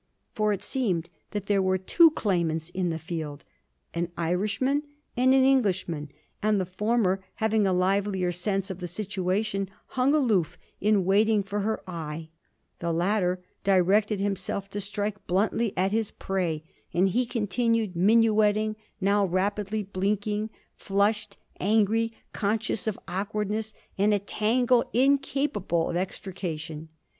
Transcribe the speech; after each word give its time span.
For 0.33 0.51
it 0.51 0.63
seemed 0.63 1.11
that 1.29 1.45
there 1.45 1.61
were 1.61 1.77
two 1.77 2.09
claimants 2.09 2.71
in 2.71 2.89
the 2.89 2.97
field, 2.97 3.43
an 3.93 4.11
Irishman 4.17 4.81
and 5.15 5.31
an 5.31 5.43
Englishman; 5.43 6.09
and 6.41 6.59
the 6.59 6.65
former, 6.65 7.23
having 7.35 7.67
a 7.67 7.71
livelier 7.71 8.31
sense 8.31 8.71
of 8.71 8.79
the 8.79 8.87
situation, 8.87 9.69
hung 9.89 10.15
aloof 10.15 10.57
in 10.79 11.05
waiting 11.05 11.43
for 11.43 11.59
her 11.59 11.87
eye; 11.87 12.29
the 12.79 12.91
latter 12.91 13.43
directed 13.63 14.19
himself 14.19 14.71
to 14.71 14.81
strike 14.81 15.27
bluntly 15.27 15.71
at 15.77 15.91
his 15.91 16.09
prey; 16.09 16.63
and 16.91 17.09
he 17.09 17.27
continued 17.27 17.93
minuetting, 17.95 18.77
now 18.99 19.23
rapidly 19.23 19.83
blinking, 19.83 20.49
flushed, 20.73 21.37
angry, 21.59 22.11
conscious 22.33 22.87
of 22.87 22.97
awkwardness 23.07 23.75
and 23.99 24.15
a 24.15 24.17
tangle, 24.17 24.83
incapable 24.93 25.91
of 25.91 25.95
extrication. 25.95 26.89